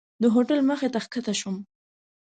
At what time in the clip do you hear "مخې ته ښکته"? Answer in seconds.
0.69-1.33